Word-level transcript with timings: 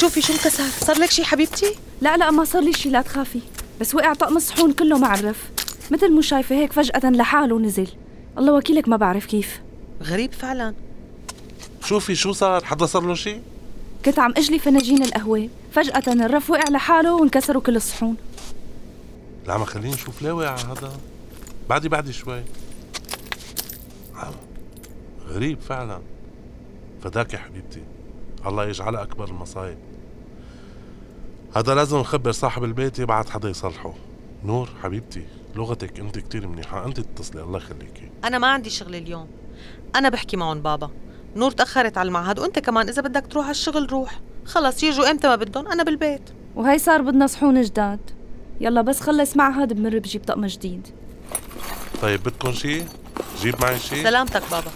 شوفي 0.00 0.20
شو 0.20 0.32
انكسر 0.32 0.64
صار. 0.86 0.98
لك 0.98 1.10
شي 1.10 1.24
حبيبتي؟ 1.24 1.76
لا 2.00 2.16
لا 2.16 2.30
ما 2.30 2.44
صار 2.44 2.62
لي 2.62 2.72
شي 2.72 2.88
لا 2.88 3.02
تخافي. 3.02 3.40
بس 3.80 3.94
وقع 3.94 4.14
طقم 4.14 4.36
الصحون 4.36 4.72
كله 4.72 4.98
معرف. 4.98 5.50
مثل 5.90 6.12
مو 6.12 6.20
شايفة 6.20 6.56
هيك 6.56 6.72
فجأة 6.72 7.10
لحاله 7.10 7.58
نزل 7.58 7.88
الله 8.38 8.52
وكيلك 8.52 8.88
ما 8.88 8.96
بعرف 8.96 9.26
كيف. 9.26 9.60
غريب 10.02 10.32
فعلا. 10.32 10.74
شوفي 11.84 12.14
شو 12.14 12.32
صار. 12.32 12.64
حدا 12.64 12.86
صار 12.86 13.02
له 13.02 13.14
شيء 13.14 13.42
كنت 14.04 14.18
عم 14.18 14.34
اجلي 14.36 14.58
فناجين 14.58 15.02
القهوة. 15.02 15.48
فجأة 15.72 16.12
الرف 16.12 16.50
وقع 16.50 16.70
لحاله 16.70 17.14
وانكسروا 17.14 17.62
كل 17.62 17.76
الصحون. 17.76 18.16
لا 19.46 19.58
ما 19.58 19.64
خليني 19.64 19.94
نشوف 19.94 20.22
ليه 20.22 20.32
وقع 20.32 20.54
هذا. 20.54 20.92
بعدي 21.68 21.88
بعدي 21.88 22.12
شوي. 22.12 22.42
غريب 25.28 25.60
فعلا. 25.60 26.00
فداك 27.04 27.34
يا 27.34 27.38
حبيبتي. 27.38 27.82
الله 28.46 28.64
يجعلها 28.64 29.02
أكبر 29.02 29.28
المصايب 29.28 29.78
هذا 31.56 31.74
لازم 31.74 31.96
نخبر 31.96 32.32
صاحب 32.32 32.64
البيت 32.64 32.98
يبعت 32.98 33.30
حدا 33.30 33.48
يصلحه. 33.48 33.94
نور 34.44 34.68
حبيبتي 34.82 35.26
لغتك 35.56 36.00
انت 36.00 36.18
كتير 36.18 36.46
منيحة. 36.46 36.86
انت 36.86 36.98
اتصلي 36.98 37.42
الله 37.42 37.58
يخليكي. 37.58 38.10
أنا 38.24 38.38
ما 38.38 38.46
عندي 38.46 38.70
شغل 38.70 38.94
اليوم. 38.94 39.28
أنا 39.96 40.08
بحكي 40.08 40.36
معهم 40.36 40.62
بابا. 40.62 40.90
نور 41.36 41.50
تأخرت 41.50 41.98
على 41.98 42.06
المعهد 42.06 42.38
وأنت 42.38 42.58
كمان 42.58 42.88
إذا 42.88 43.02
بدك 43.02 43.26
تروح 43.26 43.44
على 43.44 43.50
الشغل 43.50 43.92
روح. 43.92 44.20
خلص 44.44 44.82
يجوا 44.82 45.10
إمتى 45.10 45.28
ما 45.28 45.36
بدهم 45.36 45.68
أنا 45.68 45.82
بالبيت. 45.82 46.22
وهي 46.54 46.78
صار 46.78 47.02
بدنا 47.02 47.26
صحون 47.26 47.62
جداد. 47.62 48.00
يلا 48.60 48.82
بس 48.82 49.00
خلص 49.00 49.36
معهد 49.36 49.72
بمر 49.72 49.98
بجيب 49.98 50.24
طقم 50.24 50.46
جديد. 50.46 50.88
طيب 52.02 52.22
بدكم 52.22 52.52
شيء 52.52 52.86
جيب 53.42 53.54
معي 53.62 53.78
شيء 53.78 54.04
سلامتك 54.04 54.42
بابا. 54.50 54.70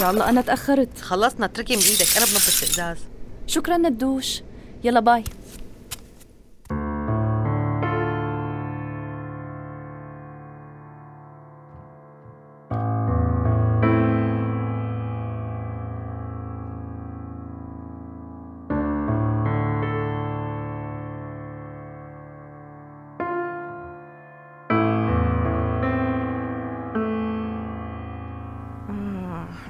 يا 0.00 0.10
الله 0.10 0.28
أنا 0.28 0.40
تأخرت. 0.40 1.00
خلصنا 1.00 1.46
اتركي 1.46 1.76
من 1.76 1.82
إيدك 1.82 2.16
أنا 2.16 2.26
بنظف 2.26 2.62
الإزاز. 2.62 2.98
شكرا 3.46 3.76
ندوش 3.76 4.42
يلا 4.84 5.00
باي. 5.00 5.24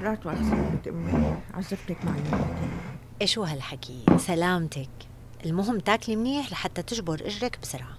لا 0.01 0.15
تواصلي 0.15 0.79
أمي 0.89 1.35
عذبتك 1.53 1.97
معي 2.05 2.21
إيش 3.21 3.37
هو 3.37 3.43
هالحكي؟ 3.43 4.05
سلامتك. 4.17 4.89
المهم 5.45 5.79
تاكلي 5.79 6.15
منيح 6.15 6.51
لحتى 6.51 6.81
تجبر 6.81 7.21
إجرك 7.25 7.59
بسرعة. 7.61 7.97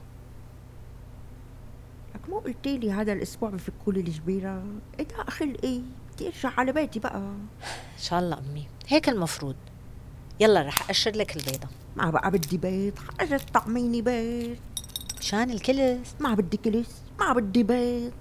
لك 2.15 2.29
مو 2.29 2.39
قلتي 2.39 2.79
لي 2.79 2.93
هذا 2.93 3.13
الأسبوع 3.13 3.51
بفكوا 3.51 3.93
لي 3.93 4.01
الجبيرة؟ 4.01 4.63
إيه 4.99 5.07
ده 5.09 5.25
خلقي 5.31 5.81
بدي 6.15 6.27
أرجع 6.29 6.51
على 6.59 6.73
بيتي 6.73 6.99
بقى. 6.99 7.19
إن 7.19 7.49
شاء 8.03 8.21
الله 8.21 8.39
أمي. 8.39 8.67
هيك 8.89 9.09
المفروض. 9.09 9.57
يلا 10.41 10.63
رح 10.63 10.83
اقشر 10.83 11.11
لك 11.11 11.37
البيضة. 11.37 11.69
ما 11.97 12.11
بقى 12.11 12.31
بدي 12.31 12.59
بيت 12.59 12.99
خرجت 12.99 13.51
طعميني 13.55 14.03
بيت 14.03 14.59
مشان 15.21 15.51
الكلس؟ 15.51 16.15
ما 16.21 16.34
بدي 16.34 16.57
كلس 16.57 17.03
ما 17.21 17.33
بدي 17.33 17.63
بيت 17.63 18.13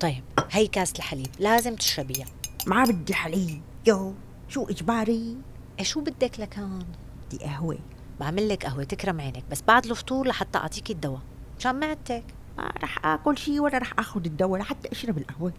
طيب 0.00 0.24
هي 0.50 0.66
كاس 0.66 0.92
الحليب 0.96 1.30
لازم 1.38 1.76
تشربيها. 1.76 2.26
ما 2.66 2.84
بدي 2.84 3.14
حليب 3.14 3.62
يو 3.86 4.14
شو 4.48 4.64
إجباري؟ 4.64 5.36
إيه 5.78 5.84
شو 5.84 6.00
بدك 6.00 6.40
لكان؟ 6.40 6.84
بدي 7.26 7.44
قهوة. 7.44 7.78
بعمل 8.20 8.48
لك 8.48 8.66
قهوة 8.66 8.84
تكرم 8.84 9.20
عينك 9.20 9.44
بس 9.50 9.62
بعد 9.62 9.86
الفطور 9.86 10.26
لحتى 10.26 10.58
اعطيكي 10.58 10.92
الدواء. 10.92 11.20
مشان 11.58 11.80
معدتك؟ 11.80 12.24
ما 12.58 12.72
رح 12.82 13.06
آكل 13.06 13.38
شي 13.38 13.60
ولا 13.60 13.78
رح 13.78 13.92
آخذ 13.98 14.24
الدواء 14.24 14.60
لحتى 14.60 14.92
أشرب 14.92 15.18
القهوة. 15.18 15.52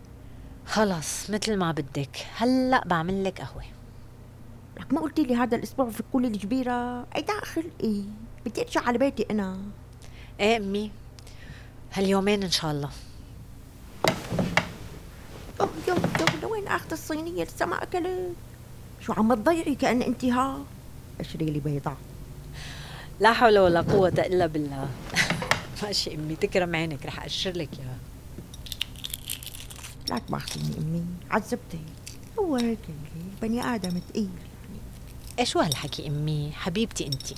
خلص 0.66 1.30
مثل 1.30 1.58
ما 1.58 1.72
بدك. 1.72 2.26
هلأ 2.38 2.84
بعمل 2.88 3.24
لك 3.24 3.42
قهوة. 3.42 3.64
لك 4.80 4.94
ما 4.94 5.02
قلتي 5.02 5.24
لي 5.24 5.36
هذا 5.36 5.58
الأسبوع 5.58 5.86
بفكوا 5.86 6.22
لي 6.22 6.28
الجبيرة؟ 6.28 7.08
إيه 7.16 7.26
ده 7.26 7.40
خلقي 7.44 8.04
بدي 8.46 8.62
أرجع 8.62 8.82
على 8.82 8.98
بيتي 8.98 9.26
أنا. 9.32 9.58
إيه 10.40 10.58
أمي. 10.58 10.92
هاليومين 11.94 12.44
إن 12.44 12.52
شاء 12.52 12.72
الله. 12.72 12.90
يو 15.64 15.96
يو 15.96 15.96
يو 16.20 16.40
لوين 16.42 16.68
آخذ 16.68 16.92
الصينية 16.92 17.44
لسه 17.44 17.66
ما 17.66 17.84
اكلت 17.84 18.34
شو 19.02 19.14
عم 19.14 19.34
تضيعي 19.34 19.76
كأن 19.76 20.02
انت 20.02 20.26
ها؟ 20.26 20.64
أشري 21.20 21.46
لي 21.46 21.60
بيضة. 21.60 21.94
لا 23.20 23.34
حول 23.34 23.60
ولا 23.60 23.82
قوة 23.82 24.10
إلا 24.10 24.46
بالله. 24.46 24.90
ماشي 25.84 26.16
أمي 26.16 26.36
تكرم 26.36 26.76
عينك 26.76 27.06
رح 27.06 27.20
اقشر 27.20 27.52
لك 27.52 27.70
إياها. 27.80 27.98
لا 30.10 30.18
تباخذيني 30.18 30.78
أمي 30.78 31.06
عذبتي. 31.32 31.80
هو 32.40 32.56
هيك 32.56 32.80
بني 33.42 33.76
آدم 33.76 34.02
ثقيل 34.10 34.30
إيش 35.40 35.58
هالحكي 35.58 36.08
أمي؟ 36.08 36.52
حبيبتي 36.54 37.06
انتي 37.06 37.36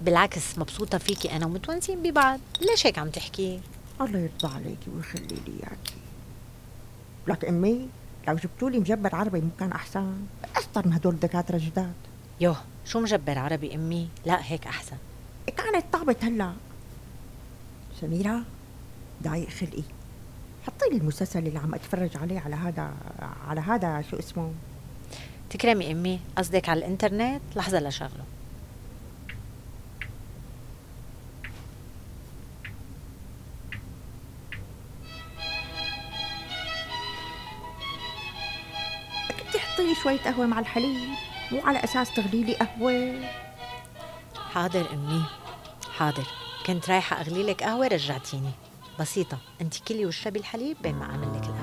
بالعكس 0.00 0.58
مبسوطة 0.58 0.98
فيكي 0.98 1.36
أنا 1.36 1.46
ومتونسين 1.46 2.02
ببعض. 2.02 2.40
ليش 2.60 2.86
هيك 2.86 2.98
عم 2.98 3.10
تحكي؟ 3.10 3.60
الله 4.00 4.18
يرضى 4.18 4.54
عليكي 4.54 4.90
ويخلي 4.96 5.26
لي 5.46 5.52
إياكي. 5.52 5.94
لك 7.26 7.44
أمي 7.44 7.88
لو 8.28 8.34
جبتوا 8.34 8.70
لي 8.70 8.78
مجبر 8.78 9.14
عربي 9.14 9.40
مو 9.40 9.48
كان 9.58 9.72
أحسن. 9.72 10.14
اشطر 10.56 10.86
من 10.86 10.92
هدول 10.92 11.14
الدكاترة 11.14 11.58
جداد 11.58 11.92
يوه 12.40 12.56
شو 12.84 13.00
مجبر 13.00 13.38
عربي 13.38 13.74
أمي؟ 13.74 14.08
لا 14.26 14.52
هيك 14.52 14.66
أحسن. 14.66 14.96
كانت 15.56 15.84
طابت 15.92 16.24
هلأ. 16.24 16.52
سميرة 18.00 18.42
ضايق 19.22 19.48
خلقي. 19.48 19.82
حطي 20.66 20.90
لي 20.90 20.96
المسلسل 20.96 21.46
اللي 21.46 21.58
عم 21.58 21.74
أتفرج 21.74 22.16
عليه 22.16 22.40
على 22.40 22.56
هذا 22.56 22.92
على 23.48 23.60
هذا 23.60 24.02
شو 24.10 24.18
اسمه. 24.18 24.52
تكرمي 25.50 25.92
أمي 25.92 26.20
قصدك 26.36 26.68
على 26.68 26.78
الإنترنت؟ 26.78 27.40
لحظة 27.56 27.80
لشغله. 27.80 28.24
شوية 40.02 40.18
قهوة 40.18 40.46
مع 40.46 40.58
الحليب 40.58 41.08
مو 41.52 41.60
على 41.64 41.84
أساس 41.84 42.14
تغلي 42.14 42.44
لي 42.44 42.54
قهوة. 42.54 43.20
حاضر 44.52 44.92
أمي 44.92 45.22
حاضر. 45.96 46.26
كنت 46.66 46.90
رايحة 46.90 47.20
أغلي 47.20 47.42
لك 47.42 47.62
قهوة 47.62 47.86
رجعتيني. 47.86 48.50
بسيطة 49.00 49.38
أنت 49.60 49.78
كلي 49.88 50.06
واشربي 50.06 50.38
الحليب 50.38 50.76
بين 50.82 50.94
ما 50.94 51.04
أعمل 51.04 51.36
لك 51.36 51.44
القهوة. 51.44 51.61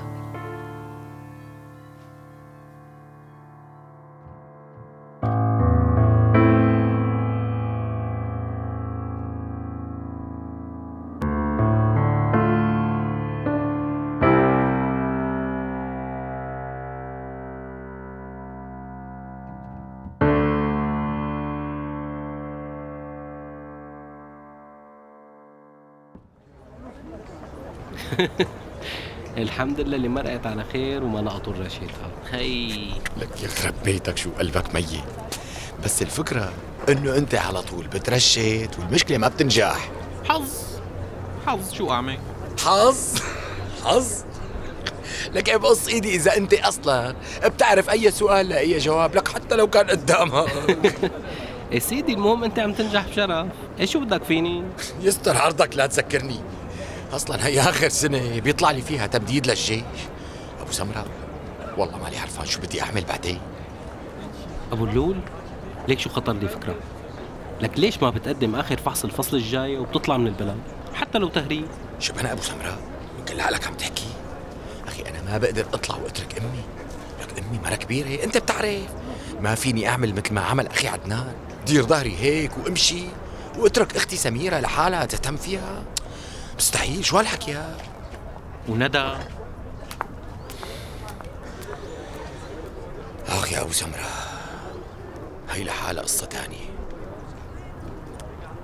الحمد 29.38 29.80
لله 29.80 29.96
اللي 29.96 30.08
مرقت 30.08 30.46
على 30.46 30.64
خير 30.72 31.04
وما 31.04 31.18
لقطوا 31.18 31.52
الرشيدها 31.52 32.10
خي. 32.30 32.90
لك 33.16 33.42
يخرب 33.42 33.74
بيتك 33.84 34.16
شو 34.18 34.30
قلبك 34.38 34.74
ميت. 34.74 34.86
بس 35.84 36.02
الفكرة 36.02 36.52
إنه 36.88 37.16
أنت 37.16 37.34
على 37.34 37.62
طول 37.62 37.86
بترشت 37.86 38.70
والمشكلة 38.78 39.18
ما 39.18 39.28
بتنجح. 39.28 39.90
حظ. 40.28 40.50
حظ. 41.46 41.72
شو 41.72 41.90
أعمل؟ 41.90 42.18
حظ. 42.64 43.20
حظ. 43.84 44.12
لك 45.34 45.54
بقص 45.54 45.88
إيدي 45.88 46.14
إذا 46.14 46.36
أنت 46.36 46.54
أصلا 46.54 47.14
بتعرف 47.44 47.90
أي 47.90 48.10
سؤال 48.10 48.48
لأي 48.48 48.78
جواب؟ 48.78 49.14
لك 49.14 49.28
حتى 49.28 49.56
لو 49.56 49.66
كان 49.66 49.86
قدامها 49.86 50.46
يا 51.72 51.78
سيدي 51.78 52.12
المهم 52.12 52.44
أنت 52.44 52.58
عم 52.58 52.72
تنجح 52.72 53.08
بشرف. 53.08 53.46
إيش 53.80 53.92
شو 53.92 54.00
بدك 54.00 54.24
فيني؟ 54.24 54.64
يستر 55.02 55.36
عرضك 55.36 55.76
لا 55.76 55.86
تذكرني. 55.86 56.40
أصلا 57.12 57.46
هي 57.46 57.60
آخر 57.60 57.88
سنة 57.88 58.40
بيطلع 58.40 58.70
لي 58.70 58.82
فيها 58.82 59.06
تمديد 59.06 59.46
للجيش. 59.46 59.82
أبو 60.60 60.72
سمرة 60.72 61.06
والله 61.76 61.98
مالي 61.98 62.18
عرفان 62.18 62.46
شو 62.46 62.60
بدي 62.60 62.82
أعمل 62.82 63.04
بعدين. 63.04 63.40
أبو 64.72 64.84
اللول 64.84 65.20
ليك 65.88 65.98
شو 65.98 66.10
خطر 66.10 66.32
لي 66.32 66.48
فكرة؟ 66.48 66.74
لك 67.60 67.78
ليش 67.78 68.02
ما 68.02 68.10
بتقدم 68.10 68.54
آخر 68.54 68.76
فحص 68.76 69.04
الفصل 69.04 69.36
الجاي 69.36 69.78
وبتطلع 69.78 70.16
من 70.16 70.26
البلد؟ 70.26 70.58
حتى 70.94 71.18
لو 71.18 71.28
تهريب. 71.28 71.66
شو 71.98 72.12
بنا 72.12 72.32
أبو 72.32 72.42
سمرة؟ 72.42 72.78
يمكن 73.18 73.36
لعلك 73.36 73.66
عم 73.66 73.74
تحكي. 73.74 74.06
أخي 74.88 75.02
أنا 75.02 75.22
ما 75.22 75.38
بقدر 75.38 75.66
أطلع 75.74 75.96
وأترك 75.96 76.38
أمي. 76.38 76.62
لك 77.20 77.38
أمي 77.38 77.58
مرة 77.64 77.74
كبيرة 77.74 78.24
أنت 78.24 78.38
بتعرف. 78.38 78.88
ما 79.40 79.54
فيني 79.54 79.88
أعمل 79.88 80.14
مثل 80.14 80.34
ما 80.34 80.40
عمل 80.40 80.66
أخي 80.66 80.88
عدنان. 80.88 81.34
دير 81.66 81.82
ظهري 81.82 82.16
هيك 82.20 82.50
وامشي 82.58 83.04
واترك 83.58 83.96
أختي 83.96 84.16
سميرة 84.16 84.60
لحالها 84.60 85.04
تهتم 85.04 85.36
فيها. 85.36 85.82
مستحيل. 86.60 87.04
شو 87.04 87.18
هالحكي 87.18 87.50
يا 87.50 87.76
وندى. 88.68 89.14
أخ 93.28 93.52
يا 93.52 93.60
أبو 93.60 93.72
سمرة 93.72 94.10
هي 95.50 95.64
لحالها 95.64 96.02
قصة 96.02 96.26
تانية. 96.26 96.70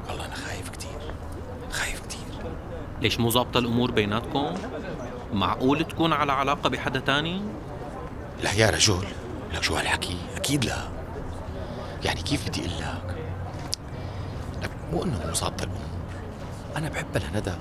والله 0.09 0.27
أنا 0.27 0.35
خايف 0.35 0.69
كتير 0.69 1.01
خايف 1.73 2.01
كتير. 2.01 2.21
ليش 3.01 3.21
مو 3.21 3.31
ظابطة 3.31 3.59
الأمور 3.59 3.91
بيناتكم؟ 3.91 4.55
معقول 5.33 5.85
تكون 5.85 6.13
على 6.13 6.33
علاقة 6.33 6.69
بحدا 6.69 7.01
تاني؟ 7.01 7.43
لا 8.43 8.53
يا 8.53 8.71
رجل 8.71 9.07
لك 9.55 9.63
شو 9.63 9.77
هالحكي؟ 9.77 10.17
أكيد 10.37 10.65
لا. 10.65 10.79
يعني 12.05 12.23
كيف 12.23 12.49
بدي 12.49 12.61
أقول 12.61 12.73
لك؟ 12.81 13.17
لك 14.63 14.71
مو 14.93 15.05
إنه 15.05 15.27
مو 15.27 15.35
ظابطة 15.35 15.65
الأمور. 15.65 15.81
أنا 16.77 16.89
بحبها 16.89 17.23
لندى. 17.35 17.53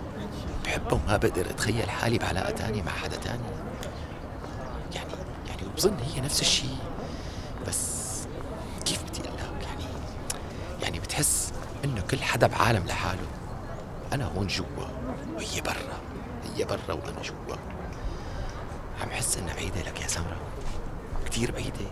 بحبها 0.77 0.99
وما 1.05 1.17
بقدر 1.17 1.49
أتخيل 1.49 1.89
حالي 1.89 2.17
بعلاقة 2.17 2.51
تانية 2.51 2.83
مع 2.83 2.91
حدا 2.91 3.17
تاني. 3.17 3.43
يعني 4.95 5.09
يعني 5.47 5.61
بظن 5.75 5.97
هي 6.13 6.21
نفس 6.21 6.41
الشيء. 6.41 6.77
بس 7.67 8.05
كيف 8.85 9.03
بدي 9.03 9.19
أقول 9.29 9.37
لك؟ 9.37 9.67
يعني 9.67 9.83
يعني 10.81 10.99
بتحس 10.99 11.53
إنه 11.85 12.01
كل 12.01 12.21
حدا 12.21 12.47
بعالم 12.47 12.85
لحاله. 12.85 13.27
أنا 14.13 14.25
هون 14.25 14.47
جوا 14.47 14.87
وهي 15.35 15.61
برا. 15.61 15.99
هي 16.55 16.65
برا 16.65 16.93
وأنا 16.93 17.21
جوا. 17.21 17.55
عم 19.01 19.09
حس 19.09 19.37
إنها 19.37 19.53
بعيدة 19.53 19.81
لك 19.81 20.01
يا 20.01 20.07
سمرة. 20.07 20.37
كتير 21.25 21.51
بعيدة. 21.51 21.85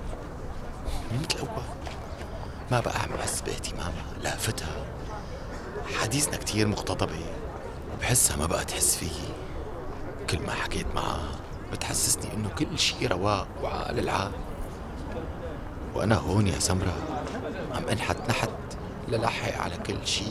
مو 1.11 1.19
مثل 1.19 1.35
الأول 1.35 1.63
ما 2.71 2.79
بقى 2.79 2.99
عم 2.99 3.09
بحس 3.17 3.41
باهتمامها 3.41 4.13
لافتها. 4.23 4.85
حديثنا 6.01 6.37
كتير 6.37 6.67
مقتضبة 6.67 7.15
وبحسها 8.03 8.37
ما 8.37 8.45
بقى 8.45 8.65
تحس 8.65 8.95
فيي. 8.95 9.33
كل 10.29 10.39
ما 10.39 10.51
حكيت 10.51 10.85
معها 10.95 11.29
بتحسسني 11.71 12.33
إنه 12.33 12.49
كل 12.49 12.79
شي 12.79 13.07
رواق 13.07 13.47
وعال 13.63 13.99
العال 13.99 14.31
وأنا 15.95 16.15
هون 16.15 16.47
يا 16.47 16.59
سمرة 16.59 16.93
عم 17.73 17.83
أنحت 17.91 18.17
نحت 18.29 18.49
للاحق 19.07 19.61
على 19.61 19.77
كل 19.77 20.07
شي. 20.07 20.25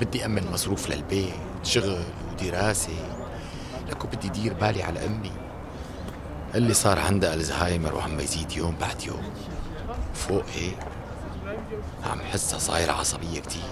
بدي 0.00 0.24
أمن 0.24 0.50
مصروف 0.52 0.90
للبيت 0.90 1.34
شغل 1.62 2.02
ودراسة. 2.32 3.16
لك 3.88 4.04
وبدي 4.04 4.28
دير 4.28 4.54
بالي 4.54 4.82
على 4.82 5.06
أمي. 5.06 5.32
اللي 6.54 6.74
صار 6.74 6.98
عندها 6.98 7.34
ألزهايمر 7.34 7.94
وعم 7.94 8.20
يزيد 8.20 8.52
يوم 8.52 8.76
بعد 8.80 9.02
يوم. 9.02 9.32
فوق 10.14 10.44
هيك 10.54 10.78
عم 12.04 12.20
حسها 12.20 12.58
صايرة 12.58 12.92
عصبية 12.92 13.40
كتير. 13.40 13.62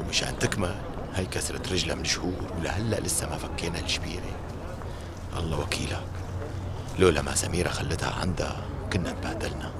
ومشان 0.00 0.38
تكمل 0.38 0.74
هي 1.14 1.26
كسرت 1.26 1.72
رجلها 1.72 1.94
من 1.94 2.04
شهور 2.04 2.52
ولهلأ 2.58 3.00
لسه 3.00 3.30
ما 3.30 3.36
فكينا 3.36 3.78
الشبيرة. 3.78 4.36
الله 5.36 5.60
وكيلك. 5.60 6.02
لولا 6.98 7.22
ما 7.22 7.34
سميرة 7.34 7.68
خلتها 7.68 8.14
عندها 8.20 8.64
كنا 8.92 9.12
تبادلنا. 9.12 9.72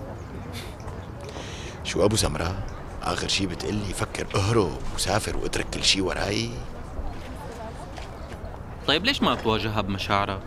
شو 1.85 2.05
أبو 2.05 2.17
سمراء 2.17 2.63
آخر 3.03 3.29
شي 3.29 3.47
بتقلي 3.47 3.95
فكر 3.95 4.27
أهرب 4.35 4.79
وسافر 4.95 5.37
واترك 5.37 5.67
كل 5.75 5.85
شي 5.85 6.01
وراي. 6.01 6.51
طيب 8.87 9.05
ليش 9.05 9.23
ما 9.23 9.35
بتواجهها 9.35 9.81
بمشاعرها؟ 9.81 10.41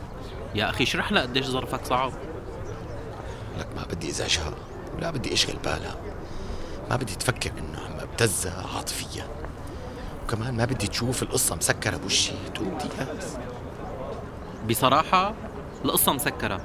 يا 0.56 0.70
أخي 0.70 0.84
اشرح 0.84 1.12
لها 1.12 1.22
قديش 1.22 1.46
ظرفك 1.46 1.86
صعب. 1.86 2.14
لك 3.60 3.68
ما 3.76 3.84
بدي 3.84 4.10
إزعجها 4.10 4.54
ولا 4.96 5.12
بدي 5.12 5.34
أشغل 5.34 5.56
بالها. 5.64 5.96
ما 6.90 6.96
بدي 6.96 7.16
تفكر 7.16 7.52
إنه 7.58 7.80
عم 7.80 8.00
ابتزها 8.00 8.68
عاطفيا 8.76 9.28
وكمان 10.24 10.58
ما 10.58 10.66
بدي 10.66 10.88
تشوف 10.88 11.24
القصة 11.24 11.56
مسكرة 11.56 11.98
بوشي. 11.98 12.32
تقول 12.56 12.68
بدي 12.68 12.86
يأس 13.00 13.38
بصراحة 14.70 15.34
القصة 15.86 16.14
مسكرة 16.14 16.62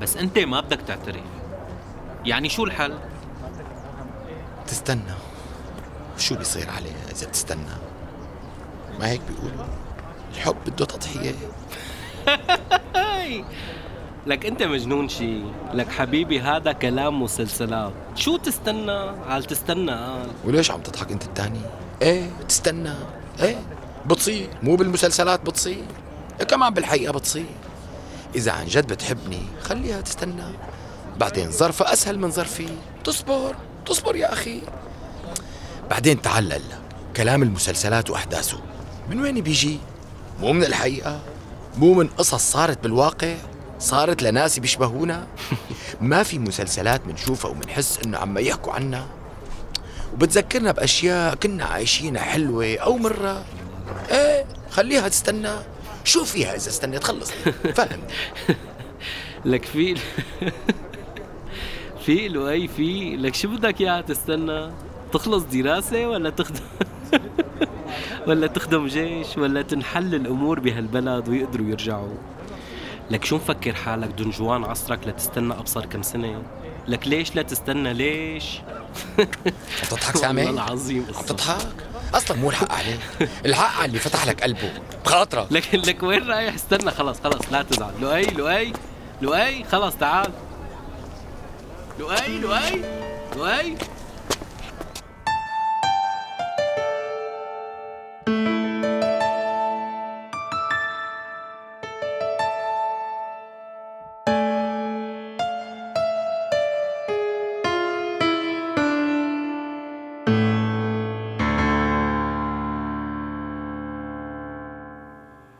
بس 0.00 0.16
أنت 0.16 0.38
ما 0.38 0.60
بدك 0.60 0.80
تعترف. 0.86 1.22
يعني 2.24 2.48
شو 2.48 2.64
الحل؟ 2.64 2.98
تستنى. 4.66 5.14
شو 6.18 6.34
بيصير 6.34 6.70
عليها 6.70 7.10
إذا 7.12 7.26
بتستنى 7.26 7.76
ما 9.00 9.08
هيك 9.08 9.20
بيقولوا. 9.28 9.64
الحب 10.34 10.56
بده 10.66 10.84
تضحية. 10.84 11.34
لك 14.26 14.46
أنت 14.46 14.62
مجنون 14.62 15.08
شي. 15.08 15.40
لك 15.74 15.88
حبيبي 15.88 16.40
هذا 16.40 16.72
كلام 16.72 17.22
مسلسلات. 17.22 17.92
شو 18.14 18.36
تستنى؟ 18.36 19.12
عال 19.28 19.44
تستنى؟ 19.44 19.92
قال 19.92 20.28
وليش 20.44 20.70
عم 20.70 20.80
تضحك 20.80 21.12
أنت 21.12 21.24
التاني؟ 21.24 21.60
إيه؟ 22.02 22.30
تستنى. 22.48 22.94
إيه؟ 23.40 23.62
بتصير. 24.06 24.48
مو 24.62 24.76
بالمسلسلات 24.76 25.40
بتصير. 25.40 25.84
إيه 26.40 26.46
كمان 26.46 26.74
بالحقيقة 26.74 27.12
بتصير. 27.12 27.46
إذا 28.34 28.52
عن 28.52 28.66
جد 28.66 28.86
بتحبني 28.86 29.42
خليها 29.62 30.00
تستنى. 30.00 30.44
بعدين 31.18 31.50
ظرفها 31.50 31.92
أسهل 31.92 32.18
من 32.18 32.30
ظرفي. 32.30 32.68
تصبر. 33.04 33.56
تصبر 33.86 34.16
يا 34.16 34.32
أخي. 34.32 34.60
بعدين 35.90 36.22
تعال 36.22 36.48
لك 36.48 36.62
كلام 37.16 37.42
المسلسلات 37.42 38.10
وأحداثه. 38.10 38.60
من 39.10 39.20
وين 39.20 39.40
بيجي؟ 39.40 39.78
مو 40.40 40.52
من 40.52 40.64
الحقيقة. 40.64 41.20
مو 41.76 41.94
من 41.94 42.06
قصص 42.06 42.52
صارت 42.52 42.82
بالواقع. 42.82 43.34
صارت 43.78 44.22
لناس 44.22 44.58
بيشبهونا. 44.58 45.26
ما 46.00 46.22
في 46.22 46.38
مسلسلات 46.38 47.06
منشوفها 47.06 47.50
ومنحس 47.50 47.98
إنه 48.04 48.18
عم 48.18 48.38
يحكوا 48.38 48.72
عنا. 48.72 49.19
وبتذكرنا 50.12 50.72
بأشياء 50.72 51.34
كنا 51.34 51.64
عايشينها 51.64 52.22
حلوة 52.22 52.76
أو 52.76 52.96
مرة. 52.96 53.44
إيه 54.10 54.44
خليها 54.70 55.08
تستنى. 55.08 55.52
شو 56.04 56.24
فيها 56.24 56.48
إذا 56.56 56.68
استنيت؟ 56.68 57.04
خلص. 57.04 57.30
فاهم 57.76 58.00
لك 59.44 59.64
في 59.64 59.94
في 62.06 62.28
لؤي 62.28 62.68
في 62.68 63.16
لك 63.16 63.34
شو 63.34 63.48
بدك 63.48 63.80
إياها 63.80 64.00
تستنى؟ 64.00 64.70
تخلص 65.12 65.44
دراسة 65.44 66.06
ولا 66.06 66.30
تخدم؟ 66.30 66.60
ولا 68.28 68.46
تخدم 68.46 68.86
جيش؟ 68.86 69.38
ولا 69.38 69.62
تنحل 69.62 70.14
الأمور 70.14 70.60
بهالبلد 70.60 71.28
ويقدروا 71.28 71.66
يرجعوا؟ 71.68 72.14
لك 73.10 73.24
شو 73.24 73.36
مفكر 73.36 73.74
حالك 73.74 74.08
دنجوان 74.08 74.64
عصرك 74.64 75.08
لتستنى 75.08 75.52
أبصر 75.52 75.86
كم 75.86 76.02
سنة؟ 76.02 76.42
لك 76.88 77.08
ليش 77.08 77.34
لا 77.36 77.42
تستنى؟ 77.42 77.94
ليش؟ 77.94 78.60
عم 79.18 79.26
تضحك 79.90 80.16
سامي؟ 80.16 80.44
والله 80.44 80.64
العظيم 80.64 81.06
عم 81.16 81.22
تضحك 81.24 81.86
أصلا 82.14 82.36
مو 82.36 82.50
الحق 82.50 82.72
عليك. 82.72 83.00
الحق 83.46 83.76
على 83.78 83.86
اللي 83.86 83.98
فتح 83.98 84.26
لك 84.26 84.42
قلبه. 84.42 84.72
بخاطرك 85.04 85.52
لك 85.52 85.74
لك 85.74 86.02
وين 86.02 86.30
رايح؟ 86.30 86.54
استنى 86.54 86.90
خلص 86.90 87.20
خلص 87.24 87.42
لا 87.52 87.62
تزعل. 87.62 87.92
لؤي 88.00 88.24
لؤي 88.24 88.72
لؤي 89.22 89.64
خلص 89.64 89.96
تعال. 89.96 90.32
لؤي 91.98 92.38
لؤي 92.38 92.82
لؤي. 93.36 93.76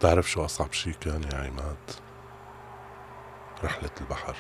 بتعرف 0.01 0.31
شو 0.31 0.45
أصعب 0.45 0.73
شي 0.73 0.93
كان 0.93 1.23
يا 1.23 1.39
عماد؟ 1.39 1.77
رحلة 3.65 3.91
البحر. 4.01 4.37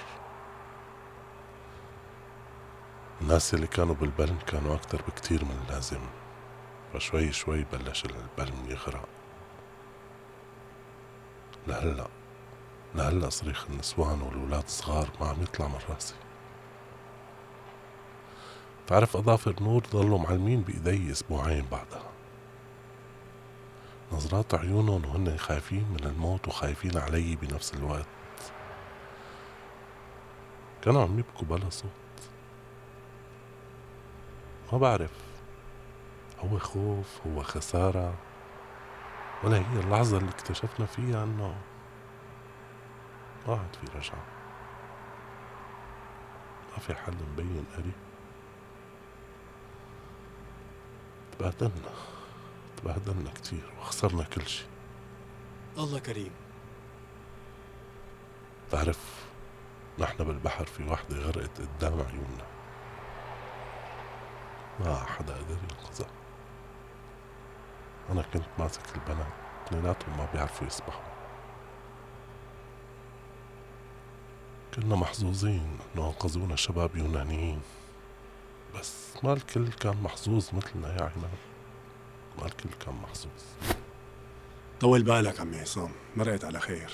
الناس 3.21 3.55
اللي 3.55 3.67
كانوا 3.67 3.95
بالبلم 3.95 4.39
كانوا 4.47 4.75
أكتر 4.75 5.03
بكتير 5.09 5.45
من 5.45 5.65
اللازم 5.65 6.01
فشوي 6.93 7.33
شوي 7.33 7.67
بلش 7.73 8.05
البلم 8.05 8.67
يغرق. 8.69 9.09
لهلأ 11.67 12.07
لهلأ 12.95 13.29
صريخ 13.31 13.67
النسوان 13.71 14.23
والولاد 14.23 14.65
الصغار 14.65 15.09
ما 15.21 15.29
عم 15.29 15.43
يطلع 15.43 15.69
من 15.69 15.79
راسي. 15.91 16.15
تعرف 18.87 19.17
أظافر 19.17 19.55
نور 19.61 19.83
ضلوا 19.93 20.19
معلمين 20.19 20.61
بإيدي 20.61 21.13
أسبوعين 21.13 21.67
بعدها. 21.71 22.10
نظرات 24.13 24.55
عيونهم 24.55 25.05
وهن 25.05 25.39
خايفين 25.39 25.87
من 25.91 26.05
الموت 26.07 26.49
وخايفين 26.49 26.99
علي 26.99 27.37
بنفس 27.37 27.75
الوقت. 27.75 28.07
كانوا 30.83 31.03
عم 31.03 31.19
يبكوا 31.19 31.47
بلا 31.47 31.71
صوت. 31.71 31.91
ما 34.73 34.79
بعرف. 34.79 35.11
هو 36.39 36.59
خوف 36.59 37.27
هو 37.27 37.43
خسارة. 37.43 38.15
ولا 39.45 39.57
هي 39.57 39.81
اللحظة 39.81 40.19
اللي 40.19 40.31
اكتشفنا 40.31 40.87
فيها 40.87 41.25
إنه 41.25 41.55
ما 43.49 43.55
عاد 43.55 43.77
في 43.81 43.99
رجعة. 43.99 44.25
ما 46.73 46.79
في 46.79 46.95
حل 46.95 47.15
مبين 47.33 47.65
قريب 47.77 47.93
تبهدلنا 51.33 51.91
تبهدلنا 52.83 53.31
كتير 53.31 53.73
وخسرنا 53.81 54.23
كل 54.23 54.47
شي. 54.47 54.65
الله 55.79 55.99
كريم. 55.99 56.33
تعرف 58.71 59.25
نحن 59.99 60.25
بالبحر 60.25 60.65
في 60.65 60.89
وحدة 60.89 61.17
غرقت 61.17 61.61
قدام 61.61 61.93
عيوننا. 61.93 62.47
ما 64.81 64.97
حدا 64.97 65.35
قدر 65.35 65.57
ينقذها. 65.63 66.11
أنا 68.11 68.23
كنت 68.23 68.45
ماسك 68.59 68.83
البنات 68.95 69.33
اثنيناتهم 69.67 70.17
ما 70.17 70.29
بيعرفوا 70.33 70.67
يسبحوا. 70.67 71.11
كنا 74.75 74.97
محظوظين 74.97 75.79
إنه 75.95 76.07
أنقذونا 76.07 76.57
شباب 76.57 76.97
يونانيين 76.97 77.61
بس 78.75 79.17
ما 79.23 79.33
الكل 79.33 79.69
كان 79.73 80.03
محظوظ 80.03 80.55
مثلنا 80.55 80.89
يا 80.89 81.03
عماد. 81.03 81.50
ما 82.39 82.47
الكل 82.47 82.69
كان 82.85 82.95
محظوظ 82.95 83.31
طول 84.81 85.03
بالك 85.03 85.41
عمي 85.41 85.61
عصام 85.61 85.91
مرقت 86.17 86.45
على 86.45 86.61
خير. 86.61 86.91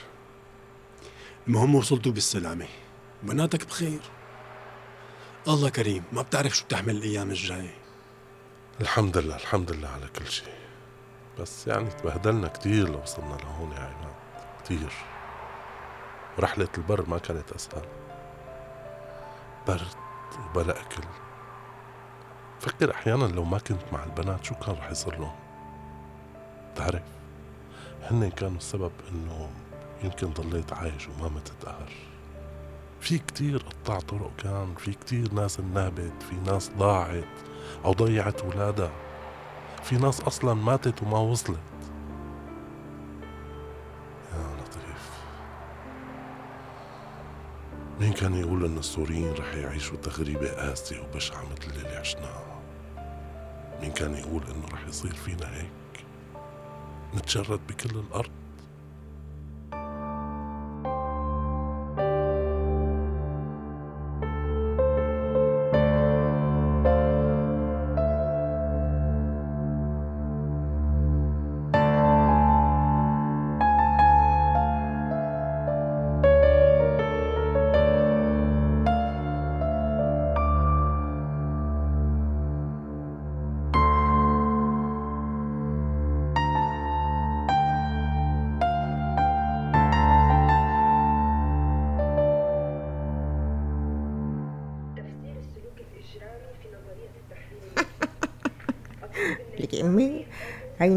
المهم 1.48 1.74
وصلتوا 1.74 2.12
بالسلامة. 2.12 2.66
بناتك 3.22 3.66
بخير. 3.66 4.00
الله 5.48 5.68
كريم 5.68 6.04
ما 6.12 6.22
بتعرف 6.22 6.56
شو 6.56 6.64
بتحمل 6.64 6.96
الأيام 6.96 7.30
الجاية. 7.30 7.74
الحمد 8.80 9.18
لله 9.18 9.36
الحمد 9.36 9.72
لله 9.72 9.88
على 9.88 10.06
كل 10.06 10.26
شيء. 10.26 10.54
بس 11.38 11.66
يعني 11.66 11.90
تبهدلنا 11.90 12.48
كتير 12.48 12.88
لو 12.88 13.02
وصلنا 13.02 13.34
لهون 13.34 13.72
يا 13.72 13.78
عماد. 13.78 14.14
كتير. 14.64 14.92
ورحلة 16.38 16.68
البر 16.78 17.08
ما 17.08 17.18
كانت 17.18 17.52
أسهل. 17.52 17.88
برد 19.68 19.96
وبلا 20.38 20.80
أكل. 20.80 21.02
فكر 22.60 22.90
أحيانا 22.90 23.24
لو 23.24 23.44
ما 23.44 23.58
كنت 23.58 23.82
مع 23.92 24.04
البنات 24.04 24.44
شو 24.44 24.54
كان 24.54 24.74
رح 24.74 24.90
يصير 24.90 25.18
لهم؟ 25.18 25.34
تعرف 26.76 27.02
هن 28.02 28.30
كانوا 28.30 28.56
السبب 28.56 28.92
إنه 29.12 29.48
يمكن 30.04 30.30
ضليت 30.30 30.72
عايش 30.72 31.08
وما 31.08 31.28
متت 31.28 31.64
قهر. 31.64 31.92
في 33.00 33.18
كتير 33.18 33.58
قطاع 33.58 33.98
طرق 33.98 34.30
كان 34.38 34.74
في 34.78 34.92
كتير 34.92 35.32
ناس 35.32 35.60
انهبت 35.60 36.22
في 36.30 36.50
ناس 36.50 36.70
ضاعت 36.78 37.24
أو 37.84 37.92
ضيعت 37.92 38.44
ولادها 38.44 38.90
في 39.82 39.96
ناس 39.96 40.20
أصلا 40.20 40.54
ماتت 40.54 41.02
وما 41.02 41.18
وصلت. 41.18 41.58
مين 48.00 48.12
كان 48.12 48.34
يقول 48.34 48.64
إن 48.64 48.78
السوريين 48.78 49.32
رح 49.32 49.54
يعيشوا 49.54 49.96
تغريبة 49.96 50.48
قاسية 50.52 51.00
وبشعة 51.00 51.42
مثل 51.52 51.76
اللي 51.76 51.96
عشناها؟ 51.96 52.60
مين 53.80 53.92
كان 53.92 54.14
يقول 54.14 54.42
إنه 54.42 54.66
رح 54.72 54.86
يصير 54.88 55.14
فينا 55.14 55.56
هيك؟ 55.56 56.04
نتشرد 57.14 57.60
بكل 57.68 57.98
الأرض؟ 57.98 58.30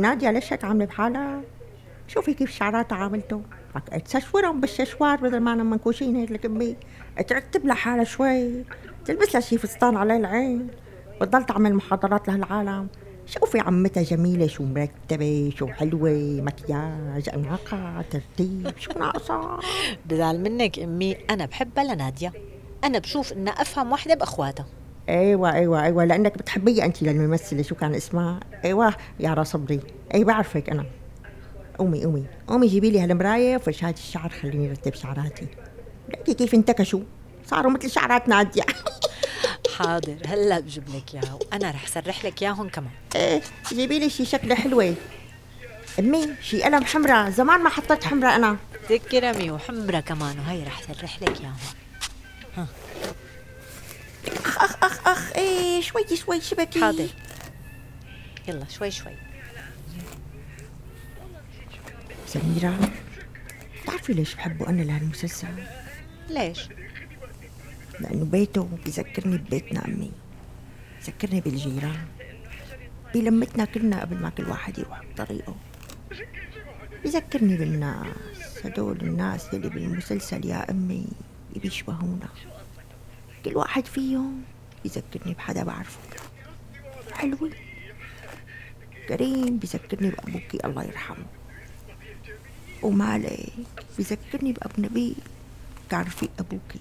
نادية 0.02 0.32
ليش 0.32 0.54
هيك 0.54 0.64
عاملة 0.64 0.86
بحالها؟ 0.86 1.42
شوفي 2.08 2.34
كيف 2.34 2.52
شعراتها 2.52 2.96
عاملته 2.96 3.42
تسشورهم 4.06 4.62
بالششوار 4.62 5.18
بدل 5.18 5.40
ما 5.40 5.54
أنا 5.54 5.64
منكوشين 5.64 6.16
هيك 6.16 6.32
لك 6.32 6.46
امي 6.46 6.76
ترتب 7.28 7.66
لها 7.66 7.76
حالها 7.76 8.04
شوي. 8.04 8.64
تلبس 9.06 9.34
لها 9.34 9.42
شي 9.42 9.58
فستان 9.58 9.98
على 9.98 10.18
العين. 10.18 10.68
وتضل 11.22 11.46
تعمل 11.46 11.74
محاضرات 11.74 12.28
لهالعالم. 12.28 12.88
شوفي 13.26 13.60
عمتها 13.60 14.04
جميلة 14.04 14.48
شو 14.48 14.64
مرتبة 14.64 15.54
شو 15.58 15.68
حلوة 15.68 16.42
مكياج 16.44 17.30
أناقة 17.34 18.02
ترتيب. 18.02 18.72
شو 18.78 18.92
ناقصة؟ 19.00 19.60
بزعل 20.06 20.40
منك 20.42 20.80
أمي 20.80 21.18
أنا 21.30 21.46
بحبها 21.46 21.84
لنادية. 21.84 22.34
أنا 22.84 23.00
بشوف 23.00 23.34
إنها 23.34 23.54
أفهم 23.54 23.92
وحدة 23.92 24.16
بأخواتها. 24.16 24.66
أيوه 25.10 25.54
أيوه 25.54 25.84
أيوه 25.84 26.06
لأنك 26.06 26.38
بتحبيها 26.38 26.86
أنت 26.86 27.02
للممثله 27.02 27.64
شو 27.64 27.76
كان 27.76 27.96
اسمها؟ 27.96 28.40
أيوه 28.66 28.94
يارا 29.20 29.44
صبري. 29.44 29.80
أي 30.14 30.24
بعرفك 30.24 30.70
أنا. 30.70 30.86
قومي 31.78 32.04
قومي 32.04 32.26
قومي 32.48 32.68
جيبي 32.68 32.92
لي 32.92 33.00
هالمراية 33.00 33.56
وفرشات 33.56 33.98
الشعر 33.98 34.30
خليني 34.30 34.70
أرتب 34.70 34.94
شعراتي. 34.94 35.48
لقي 36.10 36.34
كيف 36.34 36.54
انتكشوا 36.54 37.00
صاروا 37.46 37.72
مثل 37.72 37.90
شعرات 37.90 38.30
نادية. 38.30 38.64
حاضر. 39.78 40.18
هلا 40.28 40.60
بجيب 40.60 40.84
لك 40.90 41.14
إياها. 41.14 41.40
وأنا 41.52 41.72
رح 41.72 41.88
سرح 41.88 42.26
لك 42.26 42.42
إياهم 42.42 42.70
كمان. 42.70 42.92
إيه 43.16 43.42
جيبي 43.70 44.00
لي 44.00 44.10
شي 44.10 44.26
شكله 44.26 44.56
حلوة. 44.56 44.96
امي 46.00 46.30
شي 46.42 46.64
قلم 46.64 46.84
حمراء. 46.84 47.30
زمان 47.30 47.64
ما 47.64 47.70
حطيت 47.70 48.04
حمراء 48.04 48.36
أنا. 48.36 48.58
تكرمي 48.90 49.52
وحمرة 49.52 50.00
كمان. 50.00 50.40
وهي 50.40 50.64
رح 50.64 50.82
سرح 50.82 51.22
لك 51.22 51.42
اياهم 51.42 52.68
أخ 54.60 54.76
أخ 54.84 54.84
أخ 54.84 55.08
اخ 55.08 55.38
إيه 55.38 55.82
شوي 55.82 56.16
شوي 56.16 56.42
شبكي 56.42 56.82
حاضر. 56.82 57.08
يلا 58.48 58.66
شوي 58.70 58.92
شوي. 58.92 59.16
سميرة 62.28 62.92
بتعرفي 63.84 64.14
ليش 64.14 64.36
بحبه 64.36 64.70
أنا 64.70 64.82
لهالمسلسل؟ 64.82 65.48
ليش؟ 66.30 66.70
لأنه 68.00 68.26
بيته 68.26 68.70
بذكرني 68.86 69.38
ببيتنا 69.38 69.86
أمي. 69.86 70.12
بذكرني 71.02 71.42
بالجيران. 71.42 72.06
بلمتنا 73.14 73.66
كلنا 73.66 74.02
قبل 74.02 74.18
ما 74.18 74.30
كل 74.30 74.50
واحد 74.50 74.80
يروح 74.80 75.04
بطريقه. 75.06 75.56
بذكرني 77.04 77.58
بالناس. 77.58 78.66
هدول 78.66 79.02
الناس 79.02 79.54
يلي 79.54 79.70
بالمسلسل 79.70 80.46
يا 80.46 80.72
أمي 80.72 81.08
بيشبهونا 81.56 82.30
كل 83.46 83.58
واحد 83.58 83.86
فيهم 83.86 84.42
بذكرني 84.86 85.34
بحدا 85.34 85.64
بعرفه. 85.64 86.00
حلوة 87.14 87.52
كريم 89.10 89.58
بذكرني 89.58 90.10
بأبوكي 90.10 90.60
الله 90.66 90.84
يرحمه. 90.84 91.26
ومالك 92.82 93.54
بذكرني 93.98 94.54
بأبو 94.54 94.82
نبيل 94.82 95.16
كان 95.92 96.02
رفيق 96.02 96.30
أبوكي. 96.40 96.80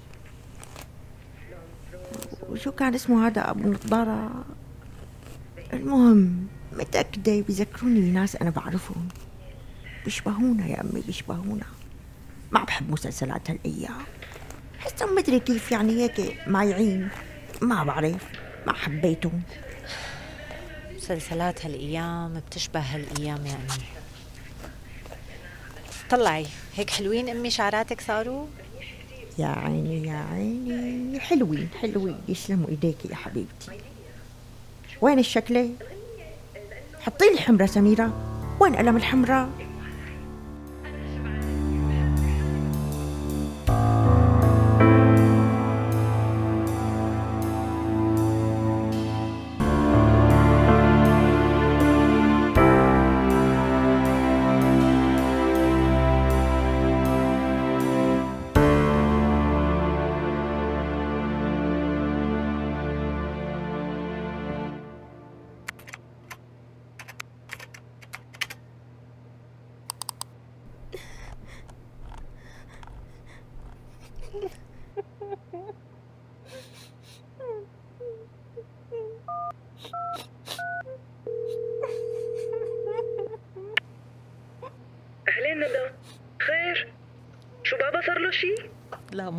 وشو 2.49 2.73
كان 2.73 2.95
اسمه 2.95 3.27
هذا؟ 3.27 3.51
أبو 3.51 3.69
نضارة. 3.69 4.45
المهم 5.73 6.47
متأكدة 6.73 7.41
بيذكروني 7.41 8.01
بناس 8.01 8.37
أنا 8.37 8.51
بعرفهم. 8.51 9.09
بيشبهونا 10.05 10.67
يا 10.67 10.81
أمي 10.81 11.03
بيشبهونا 11.07 11.67
ما 12.53 12.65
بحب 12.65 12.91
مسلسلات 12.91 13.51
هالأيام. 13.51 14.03
حسهم 14.79 15.15
مدري 15.15 15.41
كيف 15.41 15.73
يعني 15.73 16.03
هيك 16.03 16.39
مايعين 16.47 17.09
ما 17.61 17.85
بعرف 17.85 18.23
ما 18.67 18.73
حبيتهم 18.73 19.43
مسلسلات 20.97 21.67
هالأيام 21.67 22.43
بتشبه 22.47 22.81
هالأيام 22.81 23.47
يا 23.47 23.53
امي 23.53 23.85
طلعي 26.11 26.47
هيك 26.77 26.91
حلوين 26.91 27.29
أمي 27.29 27.51
شعراتك 27.51 28.01
صاروا؟ 28.01 28.47
يا 29.39 29.47
عيني 29.47 30.07
يا 30.07 30.25
عيني. 30.33 31.21
حلوين 31.21 31.69
حلوين. 31.83 32.21
يسلموا 32.29 32.69
إيديك 32.69 33.05
يا 33.11 33.15
حبيبتي. 33.15 33.71
وين 35.01 35.19
الشكلة؟ 35.19 35.71
حطي 37.01 37.31
لي 37.31 37.41
حمرة 37.41 37.67
سميرة. 37.67 38.13
وين 38.61 38.77
قلم 38.77 38.97
الحمرة؟ 38.97 39.51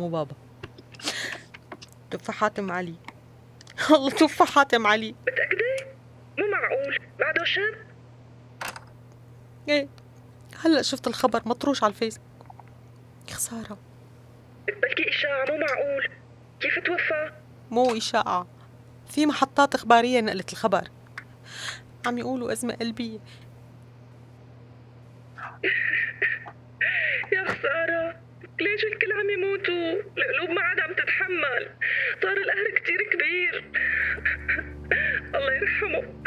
مو 0.00 0.08
بابا. 0.08 0.34
توفى 2.10 2.32
حاتم 2.32 2.72
علي. 2.72 2.94
الله 3.90 4.10
توفى 4.10 4.44
حاتم 4.44 4.86
علي. 4.86 5.14
متأكدة؟ 5.22 5.86
مو 6.38 6.44
معقول. 6.52 6.98
بعده 7.18 7.44
شاب؟ 7.44 7.74
إيه. 9.68 9.88
هلا 10.64 10.82
شفت 10.82 11.06
الخبر 11.06 11.42
مطروش 11.46 11.84
على 11.84 11.90
الفيسبوك 11.90 12.26
يا 13.28 13.34
خسارة. 13.34 13.78
بلكي 14.82 15.08
إشاعة 15.08 15.44
مو 15.50 15.56
معقول. 15.58 16.08
كيف 16.60 16.78
توفى؟ 16.78 17.32
مو 17.70 17.96
إشاعة. 17.96 18.46
في 19.08 19.26
محطات 19.26 19.74
إخبارية 19.74 20.20
نقلت 20.20 20.52
الخبر. 20.52 20.88
عم 22.06 22.18
يقولوا 22.18 22.52
أزمة 22.52 22.74
قلبية. 22.74 23.18
يا 27.32 27.44
خسارة. 27.44 27.89
ليش 28.60 28.84
الكل 28.84 29.12
عم 29.12 29.30
يموتوا؟ 29.30 30.02
القلوب 30.18 30.50
ما 30.50 30.60
عاد 30.62 30.80
عم 30.80 30.92
تتحمل. 30.92 31.68
صار 32.22 32.36
القهر 32.36 32.70
كتير 32.70 32.98
كبير. 33.12 33.64
الله 35.34 35.54
يرحمه. 35.54 36.22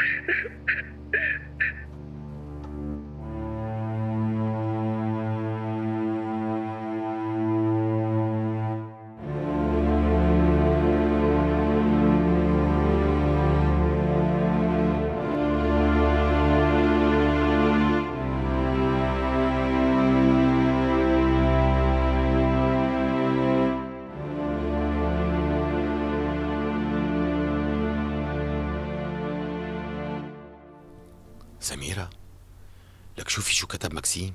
لك 33.18 33.28
شوفي 33.28 33.54
شو 33.54 33.66
كتب 33.66 33.94
مكسيم 33.94 34.34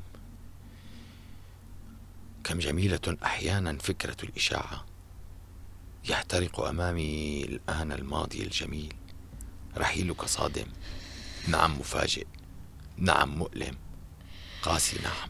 كم 2.43 2.59
جميلة 2.59 3.17
أحيانا 3.23 3.77
فكرة 3.77 4.17
الإشاعة 4.23 4.85
يحترق 6.09 6.59
أمامي 6.59 7.43
الآن 7.43 7.91
الماضي 7.91 8.43
الجميل. 8.43 8.93
رحيلك 9.77 10.25
صادم. 10.25 10.65
نعم 11.47 11.79
مفاجئ. 11.79 12.27
نعم 12.97 13.37
مؤلم. 13.37 13.77
قاسي 14.61 14.99
نعم. 15.03 15.29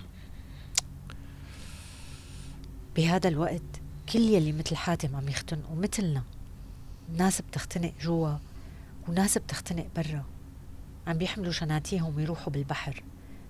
بهذا 2.95 3.27
الوقت 3.27 3.61
كل 4.13 4.19
يلي 4.19 4.51
مثل 4.51 4.75
حاتم 4.75 5.15
عم 5.15 5.29
يختنقوا 5.29 5.75
مثلنا 5.75 6.23
ناس 7.17 7.41
بتختنق 7.41 7.93
جوا 8.01 8.37
وناس 9.07 9.37
بتختنق 9.37 9.87
برا. 9.95 10.25
عم 11.07 11.17
بيحملوا 11.17 11.51
شناتيهم 11.51 12.15
ويروحوا 12.15 12.53
بالبحر. 12.53 13.03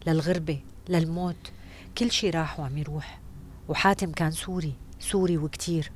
للغربة 0.07 0.61
للموت. 0.89 1.51
كل 1.97 2.11
شي 2.11 2.29
راح 2.29 2.59
وعم 2.59 2.77
يروح. 2.77 3.19
وحاتم 3.67 4.11
كان 4.11 4.31
سوري 4.31 4.73
سوري 4.99 5.37
وكتير. 5.37 5.91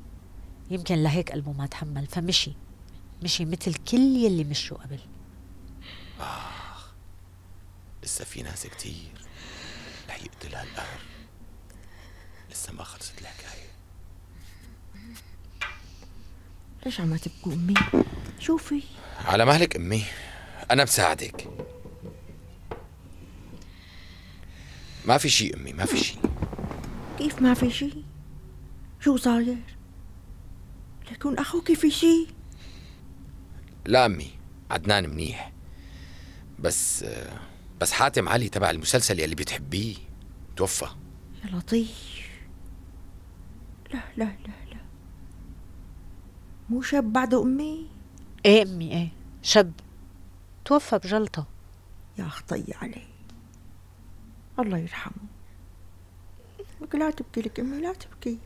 يمكن 0.71 0.95
لهيك 0.95 1.31
قلبه 1.31 1.51
ما 1.51 1.65
تحمل. 1.65 2.07
فمشي. 2.07 2.53
مشي 3.23 3.45
مثل 3.45 3.73
كل 3.73 3.97
يلي 3.97 4.43
مشوا 4.43 4.77
قبل. 4.77 4.99
لسه 8.03 8.25
في 8.25 8.41
ناس 8.43 8.67
كتير 8.67 9.11
رح 10.09 10.23
يقتلها 10.23 10.63
القهر 10.63 10.99
لسه 12.51 12.73
ما 12.73 12.83
خلصت 12.83 13.21
الحكاية. 13.21 13.69
ليش 16.85 17.01
عم 17.01 17.15
تبكوا 17.15 17.53
أمي؟ 17.53 17.73
شوفي. 18.39 18.83
على 19.25 19.45
مهلك 19.45 19.75
أمي 19.75 20.05
أنا 20.71 20.83
بساعدك. 20.83 21.49
ما 25.07 25.17
في 25.17 25.29
شيء 25.29 25.55
أمي 25.57 25.73
ما 25.73 25.85
في 25.85 25.97
شيء. 25.97 26.19
كيف 27.17 27.41
ما 27.41 27.53
في 27.53 27.71
شي؟ 27.71 27.93
شو 28.99 29.17
صاير؟ 29.17 29.57
ليكون 31.11 31.39
أخوك 31.39 31.73
في 31.73 31.91
شي؟ 31.91 32.27
لا 33.85 34.05
أمي 34.05 34.31
عدنان 34.71 35.09
منيح. 35.09 35.51
بس 36.59 37.05
بس 37.81 37.91
حاتم 37.91 38.29
علي 38.29 38.49
تبع 38.49 38.69
المسلسل 38.69 39.19
يلي 39.19 39.35
بتحبيه. 39.35 39.95
توفى. 40.55 40.87
يا 41.45 41.49
لطيف. 41.49 42.29
لا 43.93 44.01
لا 44.17 44.23
لا 44.23 44.71
لا. 44.71 44.79
مو 46.69 46.81
شاب 46.81 47.13
بعده 47.13 47.43
أمي؟ 47.43 47.87
إيه 48.45 48.63
أمي 48.63 48.91
إيه. 48.91 49.09
شب 49.41 49.71
توفى 50.65 50.97
بجلطة. 50.97 51.47
يا 52.17 52.27
خطي 52.27 52.73
عليه 52.81 53.12
الله 54.59 54.77
يرحمه. 54.77 55.27
لك 56.81 56.95
لا 56.95 57.11
تبكي 57.11 57.41
لك 57.41 57.59
أمي 57.59 57.81
لا 57.81 57.93
تبكي. 57.93 58.39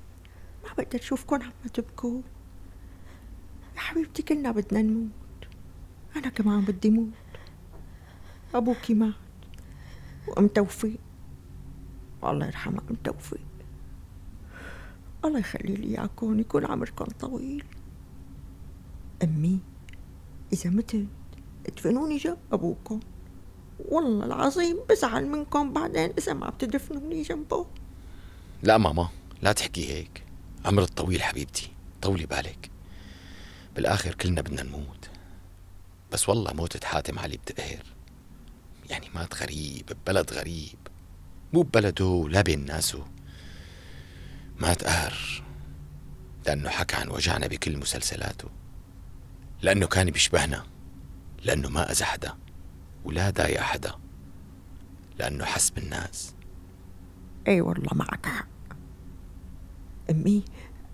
ما 0.63 0.73
بقدر 0.77 0.99
اشوفكم 0.99 1.41
عم 1.41 1.51
تبكوا. 1.73 2.21
يا 3.75 3.79
حبيبتي 3.79 4.21
كلنا 4.21 4.51
بدنا 4.51 4.81
نموت. 4.81 5.11
أنا 6.15 6.29
كمان 6.29 6.61
بدي 6.61 6.89
موت. 6.89 7.13
أبوكي 8.55 8.93
مات. 8.93 9.13
وأم 10.27 10.47
توفيق. 10.47 10.99
الله 12.23 12.45
يرحمها 12.45 12.83
أم 12.91 12.95
توفيق. 12.95 13.47
الله 15.25 15.39
يخلي 15.39 15.75
لي 15.75 15.87
إياكم 15.87 16.39
يكون 16.39 16.65
عمركم 16.65 17.05
طويل. 17.05 17.65
أمي 19.23 19.59
إذا 20.53 20.69
متت 20.69 21.07
ادفنوني 21.65 22.17
جنب 22.17 22.37
أبوكم. 22.51 22.99
والله 23.79 24.25
العظيم 24.25 24.77
بزعل 24.89 25.25
منكم 25.25 25.73
بعدين 25.73 26.13
إذا 26.17 26.33
ما 26.33 26.49
بتدفنوني 26.49 27.21
جنبه. 27.21 27.65
لا 28.63 28.77
ماما 28.77 29.09
لا 29.41 29.51
تحكي 29.51 29.93
هيك. 29.93 30.23
عمر 30.65 30.83
الطويل 30.83 31.23
حبيبتي 31.23 31.71
طولي 32.01 32.25
بالك. 32.25 32.71
بالآخر 33.75 34.15
كلنا 34.15 34.41
بدنا 34.41 34.63
نموت. 34.63 35.09
بس 36.11 36.29
والله 36.29 36.53
موتة 36.53 36.87
حاتم 36.87 37.19
علي 37.19 37.37
بتقهر. 37.37 37.83
يعني 38.89 39.09
مات 39.15 39.41
غريب 39.41 39.85
ببلد 39.85 40.33
غريب. 40.33 40.77
مو 41.53 41.61
ببلده 41.61 42.05
ولا 42.05 42.41
بين 42.41 42.65
ناسه. 42.65 43.05
مات 44.59 44.83
قهر 44.83 45.43
لأنه 46.45 46.69
حكى 46.69 46.95
عن 46.95 47.09
وجعنا 47.09 47.47
بكل 47.47 47.77
مسلسلاته. 47.77 48.49
لأنه 49.61 49.87
كان 49.87 50.11
بيشبهنا. 50.11 50.63
لأنه 51.43 51.69
ما 51.69 51.91
أذى 51.91 52.05
حدا 52.05 52.33
ولا 53.07 53.29
دايع 53.29 53.61
حدا 53.61 53.95
لأنه 55.19 55.45
حس 55.45 55.69
بالناس 55.69 56.33
أي 57.47 57.61
والله 57.61 57.89
معك 57.93 58.25
حق. 58.25 58.47
أمي 60.09 60.43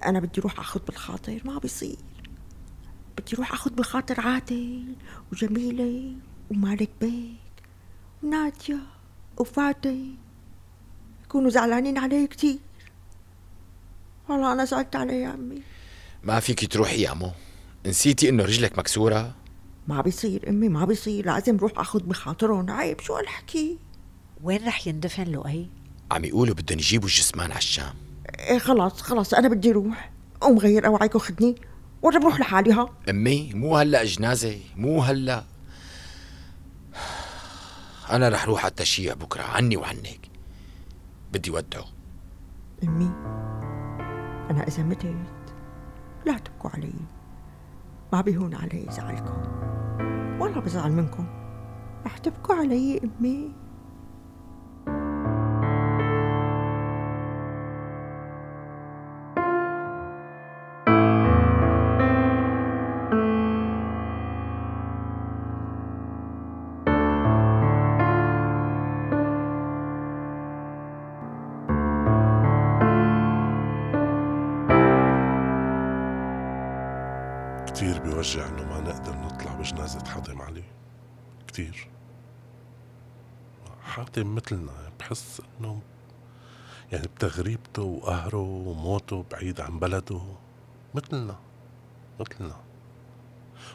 أنا 0.06 0.20
بدي 0.20 0.42
أروح 0.42 0.60
آخذ 0.60 0.80
بالخاطر 0.86 1.42
ما 1.46 1.60
بيصير. 1.60 1.98
بدي 3.18 3.36
أروح 3.36 3.54
آخذ 3.54 3.72
بالخاطر 3.74 4.22
عادل 4.22 4.96
وجميلة 5.32 6.16
ومالك 6.52 6.90
بيك 7.02 7.38
ونادية 8.24 8.80
وفاتي. 9.38 10.16
يكونوا 11.24 11.50
زعلانين 11.50 11.98
علي 11.98 12.28
كتير. 12.28 12.60
والله 14.30 14.54
أنا 14.54 14.66
زعلت 14.66 14.96
عليه 14.96 15.14
يا 15.14 15.34
أمي. 15.34 15.62
ما 16.24 16.40
فيك 16.40 16.72
تروحي 16.74 17.02
يا 17.02 17.12
أمو. 17.12 17.32
نسيتي 17.86 18.30
إنه 18.30 18.44
رجلك 18.44 18.80
مكسورة؟ 18.80 19.36
ما 19.88 20.02
بيصير 20.02 20.50
أمي 20.50 20.70
ما 20.70 20.86
بيصير 20.86 21.26
لازم 21.26 21.58
روح 21.58 21.72
أخذ 21.76 22.04
بخاطرهم 22.04 22.72
عيب 22.72 23.02
شو 23.02 23.16
هالحكي 23.16 23.80
وين 24.44 24.68
رح 24.68 24.88
يندفن 24.88 25.24
لؤي؟ 25.24 25.70
عم 26.12 26.26
يقولوا 26.26 26.56
بدهم 26.56 26.80
يجيبوا 26.80 27.08
الجثمان 27.08 27.52
على 27.52 27.58
الشام. 27.58 27.94
إيه 28.40 28.58
خلاص 28.58 29.02
خلاص 29.02 29.34
أنا 29.34 29.48
بدي 29.48 29.72
أروح 29.72 30.12
قوم 30.42 30.58
غير 30.58 30.86
اوعيك 30.86 31.16
وخدني 31.16 31.56
ولا 32.02 32.20
بروح 32.20 32.40
لحالي 32.40 32.74
ها؟ 32.74 32.90
أمي 33.10 33.54
مو 33.54 33.78
هلأ 33.78 34.04
جنازة 34.04 34.60
مو 34.76 35.02
هلأ. 35.02 35.44
أنا 38.12 38.30
رح 38.30 38.46
روح 38.46 38.64
على 38.64 38.72
التشييع 38.72 39.14
بكرة 39.14 39.44
عني 39.44 39.78
وعنك. 39.78 40.30
بدي 41.34 41.52
ودعه. 41.52 41.86
أمي 42.84 43.12
أنا 44.50 44.68
إذا 44.68 44.84
متت 44.84 45.16
لا 46.26 46.38
تبكوا 46.38 46.70
علي. 46.70 46.94
ما 48.14 48.22
بيهون 48.22 48.56
علي 48.56 48.86
زعلكم 48.90 49.73
والله 50.44 50.60
بزعل 50.60 50.92
منكم. 50.92 51.26
رح 52.06 52.18
تبكوا 52.18 52.56
علي 52.56 53.02
إمي. 53.04 53.52
بجنازة 80.44 80.54
حاتم 80.54 80.60
علي 80.60 80.64
كتير. 81.48 81.88
حاتم 83.84 84.36
مثلنا 84.36 84.72
بحس 85.00 85.42
إنه 85.60 85.82
يعني 86.92 87.08
بتغريبته 87.08 87.82
وقهره 87.82 88.38
وموته 88.38 89.26
بعيد 89.32 89.62
عن 89.62 89.80
بلده. 89.80 90.22
مثلنا 90.96 91.40
مثلنا. 92.20 92.56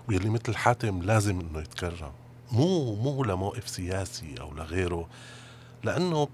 ويلي 0.08 0.30
مثل 0.30 0.56
حاتم 0.56 1.02
لازم 1.02 1.40
إنه 1.40 1.60
يتكرم 1.60 2.12
مو 2.52 2.94
مو 2.94 3.24
لموقف 3.24 3.68
سياسي 3.68 4.34
أو 4.40 4.54
لغيره. 4.54 5.08
لأنه 5.84 6.28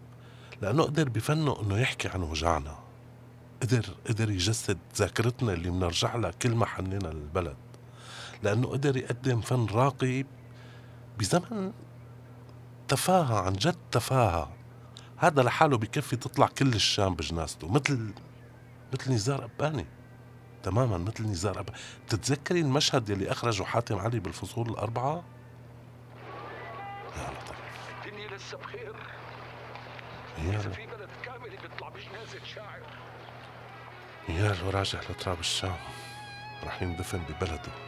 لأنه 0.62 0.82
قدر 0.82 1.08
بفنه 1.08 1.60
إنه 1.60 1.78
يحكي 1.78 2.08
عن 2.08 2.22
وجعنا. 2.22 2.78
قدر 3.62 3.86
قدر 4.08 4.30
يجسد 4.30 4.78
ذاكرتنا 4.96 5.52
اللي 5.52 5.70
بنرجع 5.70 6.16
لها 6.16 6.30
كل 6.30 6.54
ما 6.54 6.66
حنينا 6.66 7.08
للبلد. 7.08 7.56
لأنه 8.44 8.68
قدر 8.68 8.96
يقدم 8.96 9.40
فن 9.40 9.66
راقي 9.66 10.24
بزمن 11.18 11.72
تفاهة 12.88 13.40
عن 13.40 13.52
جد 13.52 13.76
تفاهة. 13.92 14.52
هذا 15.16 15.42
لحاله 15.42 15.78
بكفي 15.78 16.16
تطلع 16.16 16.46
كل 16.46 16.74
الشام 16.74 17.14
بجنازته 17.14 17.68
مثل 17.68 18.14
مثل 18.92 19.12
نزار 19.12 19.44
أباني. 19.44 19.86
تماما 20.62 20.98
مثل 20.98 21.24
نزار 21.24 21.60
أباني 21.60 21.78
بتتذكري 22.06 22.60
المشهد 22.60 23.08
يلي 23.10 23.30
أخرجه 23.30 23.62
حاتم 23.62 23.98
علي 23.98 24.20
بالفصول 24.20 24.68
الأربعة؟ 24.68 25.24
يا 27.16 27.30
لطيف 27.30 27.56
الدنيا 28.06 28.36
لسه 28.36 28.58
بخير. 28.58 28.94
يا 30.38 30.58
في 30.58 30.86
بلد 30.86 31.08
كامل 31.24 31.50
بيطلع 31.50 31.88
بجنازة 31.88 32.44
شاعر. 32.54 32.80
يا 34.28 34.56
راجع 34.70 35.00
لتراب 35.10 35.40
الشام. 35.40 35.76
رح 36.64 36.82
يندفن 36.82 37.18
ببلده. 37.18 37.83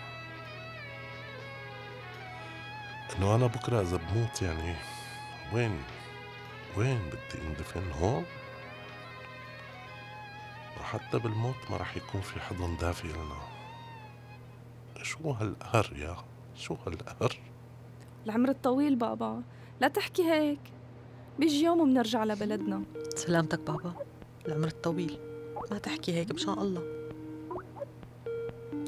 إنه 3.19 3.35
أنا 3.35 3.47
بكرة 3.47 3.81
إذا 3.81 3.97
بموت 3.97 4.43
يعني 4.43 4.75
وين؟ 5.55 5.83
وين 6.77 6.99
بدي 7.09 7.43
أندفن؟ 7.47 7.91
هون؟ 8.01 8.25
وحتى 10.81 11.19
بالموت 11.19 11.71
ما 11.71 11.77
رح 11.77 11.97
يكون 11.97 12.21
في 12.21 12.41
حضن 12.41 12.77
دافي 12.77 13.09
لنا. 13.09 13.41
شو 15.03 15.31
هالقهر 15.31 15.93
يا؟ 15.97 16.17
شو 16.55 16.77
هالقهر؟ 16.87 17.39
العمر 18.27 18.49
الطويل 18.49 18.97
بابا 18.97 19.43
لا 19.81 19.89
تحكي 19.89 20.23
هيك. 20.23 20.61
بيجي 21.39 21.65
يوم 21.65 21.81
وبنرجع 21.81 22.25
لبلدنا. 22.25 22.83
سلامتك 23.15 23.61
بابا 23.61 23.95
العمر 24.49 24.67
الطويل. 24.67 25.19
ما 25.71 25.79
تحكي 25.79 26.13
هيك 26.13 26.33
مشان 26.33 26.53
الله. 26.53 26.83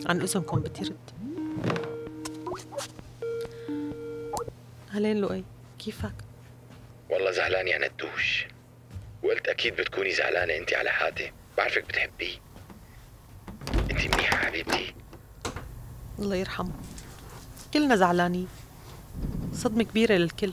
عن 0.07 0.21
اذنكم 0.21 0.61
بدي 0.61 0.95
رد 4.99 5.05
هلين 5.05 5.21
لؤي 5.21 5.45
كيفك؟ 5.79 6.15
والله 7.11 7.31
زعلان 7.31 7.69
يا 7.69 7.79
ندوش 7.79 8.47
وقلت 9.23 9.49
أكيد 9.49 9.77
بتكوني 9.77 10.13
زعلانة 10.13 10.57
أنت 10.57 10.75
على 10.75 10.91
حاتم 10.91 11.31
بعرفك 11.57 11.85
بتحبيه. 11.85 12.39
أنت 13.91 14.15
منيحة 14.15 14.37
حبيبتي. 14.37 14.95
الله 16.19 16.37
يرحمه. 16.37 16.73
كلنا 17.75 17.97
زعلانين. 17.97 18.49
صدمة 19.53 19.85
كبيرة 19.85 20.15
للكل. 20.15 20.53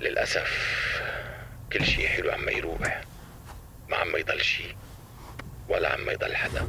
للأسف 0.00 0.50
كل 1.72 1.84
شيء 1.84 2.06
حلو 2.06 2.30
عم 2.30 2.48
يروح. 2.48 3.04
ما 3.88 3.96
عم 3.96 4.16
يضل 4.16 4.40
شيء 4.40 4.76
ولا 5.68 5.92
عم 5.92 6.10
يضل 6.10 6.36
حدا. 6.36 6.68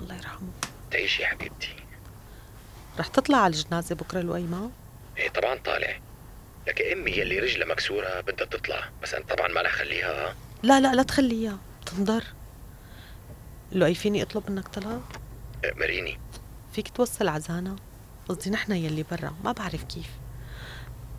الله 0.00 0.16
يرحمه. 0.16 0.52
تعيشي 0.90 1.26
حبيبتي. 1.26 1.76
رح 2.98 3.06
تطلع 3.06 3.38
على 3.38 3.54
الجنازة 3.54 3.94
بكرة 3.94 4.20
لؤي 4.20 4.42
ما؟ 4.42 4.70
إيه 5.18 5.28
طبعا 5.28 5.54
طالع. 5.58 6.00
لك 6.66 6.82
أمي 6.82 7.10
يلي 7.10 7.38
رجلها 7.38 7.66
مكسورة 7.66 8.20
بدها 8.20 8.46
تطلع. 8.46 8.90
بس 9.02 9.14
أنا 9.14 9.24
طبعا 9.24 9.48
ما 9.48 9.62
رح 9.62 9.72
خليها 9.72 10.36
لا 10.62 10.80
لا 10.80 10.94
لا 10.94 11.02
تخليها. 11.02 11.58
بتنضر 11.82 12.24
لؤي 13.72 13.94
فيني 13.94 14.22
أطلب 14.22 14.50
منك 14.50 14.68
طلب؟ 14.68 15.02
مريني. 15.64 16.18
فيك 16.72 16.88
توصل 16.88 17.28
عزانا؟ 17.28 17.76
قصدي 18.28 18.50
نحن 18.50 18.72
يلي 18.72 19.02
برا. 19.10 19.34
ما 19.44 19.52
بعرف 19.52 19.84
كيف. 19.84 20.10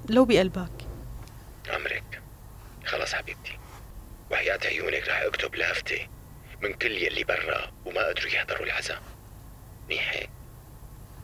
لو 0.10 0.26
بقلبك. 0.26 0.88
امرك 1.76 2.22
خلص 2.86 3.14
حبيبتي. 3.14 3.58
وحياة 4.32 4.60
عيونك 4.66 5.08
رح 5.08 5.22
أكتب 5.22 5.56
لافتة 5.56 6.08
من 6.62 6.74
كل 6.74 6.92
يلي 6.92 7.24
برا. 7.24 7.72
وما 7.86 8.08
قدروا 8.08 8.32
يحضروا 8.32 8.66
العزاء. 8.66 9.02
منيح 9.90 10.14
هيك؟ 10.14 10.30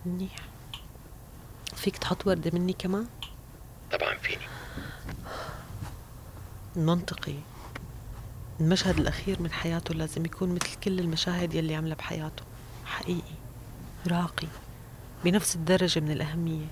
منيح. 0.05 0.35
فيك 1.81 1.97
تحط 1.97 2.27
وردة 2.27 2.51
مني 2.53 2.73
كمان؟ 2.73 3.07
طبعا 3.91 4.15
فيني. 4.17 4.43
منطقي. 6.75 7.35
المشهد 8.59 8.97
الأخير 8.99 9.41
من 9.41 9.51
حياته 9.51 9.93
لازم 9.93 10.25
يكون 10.25 10.55
مثل 10.55 10.79
كل 10.83 10.99
المشاهد 10.99 11.53
يلي 11.53 11.75
عملها 11.75 11.95
بحياته. 11.95 12.43
حقيقي. 12.85 13.35
راقي. 14.07 14.47
بنفس 15.23 15.55
الدرجة 15.55 15.99
من 15.99 16.11
الأهمية. 16.11 16.65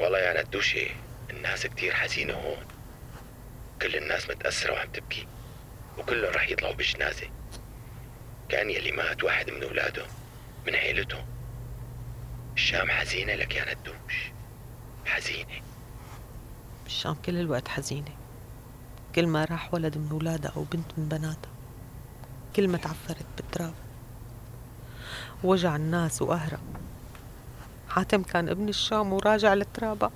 والله 0.00 0.18
يا 0.18 0.42
ندوشة 0.42 0.90
الناس 1.30 1.66
كتير 1.66 1.94
حزينة 1.94 2.34
هون. 2.34 2.66
كل 3.82 3.96
الناس 3.96 4.30
متأثرة 4.30 4.72
وعم 4.72 4.88
تبكي. 4.92 5.26
وكلهم 5.98 6.32
رح 6.32 6.48
يطلعوا 6.50 6.74
بالجنازة 6.74 7.30
كأن 8.48 8.70
يلي 8.70 8.92
مات 8.92 9.24
واحد 9.24 9.50
من 9.50 9.62
أولاده 9.62 10.06
من 10.66 10.74
عيلته 10.74 11.24
الشام 12.54 12.90
حزينة 12.90 13.34
لك 13.34 13.54
يا 13.54 13.74
ندوش. 13.74 14.32
حزينة. 15.04 15.62
الشام 16.86 17.14
كل 17.14 17.36
الوقت 17.36 17.68
حزينة. 17.68 18.12
كل 19.14 19.26
ما 19.26 19.44
راح 19.44 19.74
ولد 19.74 19.98
من 19.98 20.08
أولادها 20.10 20.52
أو 20.56 20.62
بنت 20.62 20.92
من 20.98 21.08
بناتها. 21.08 21.52
كل 22.56 22.68
ما 22.68 22.78
تعفرت 22.78 23.26
بالتراب 23.36 23.74
وجع 25.44 25.76
الناس 25.76 26.22
وقهرها 26.22 26.60
حاتم 27.88 28.22
كان 28.22 28.48
ابن 28.48 28.68
الشام 28.68 29.12
وراجع 29.12 29.54
لترابها. 29.54 30.10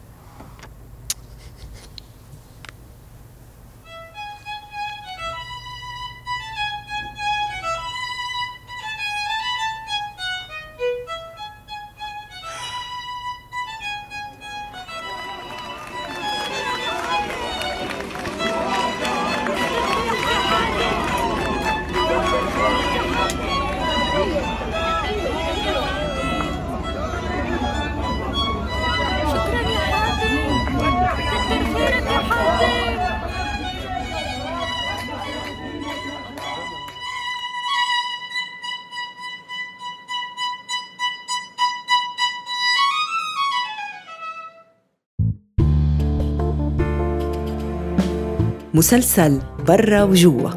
مسلسل 48.77 49.41
برا 49.69 50.03
وجوا. 50.03 50.51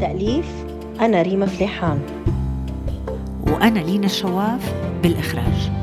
تأليف 0.00 0.46
أنا 1.00 1.22
ريما 1.22 1.46
فليحان. 1.46 1.98
وأنا 3.46 3.78
لينا 3.78 4.06
الشواف 4.06 4.74
بالإخراج. 5.02 5.73